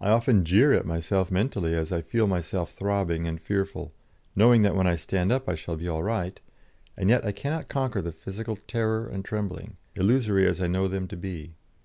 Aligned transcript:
I 0.00 0.10
often 0.10 0.44
jeer 0.44 0.72
at 0.72 0.86
myself 0.86 1.32
mentally 1.32 1.74
as 1.74 1.90
I 1.90 2.00
feel 2.00 2.28
myself 2.28 2.74
throbbing 2.74 3.26
and 3.26 3.40
fearful, 3.40 3.92
knowing 4.36 4.62
that 4.62 4.76
when 4.76 4.86
I 4.86 4.94
stand 4.94 5.32
up 5.32 5.48
I 5.48 5.56
shall 5.56 5.74
be 5.74 5.88
all 5.88 6.04
right, 6.04 6.38
and 6.96 7.10
yet 7.10 7.26
I 7.26 7.32
cannot 7.32 7.68
conquer 7.68 8.00
the 8.00 8.12
physical 8.12 8.54
terror 8.68 9.08
and 9.08 9.24
trembling, 9.24 9.76
illusory 9.96 10.46
as 10.46 10.60
I 10.60 10.68
know 10.68 10.86
them 10.86 11.08
to 11.08 11.16
be. 11.16 11.54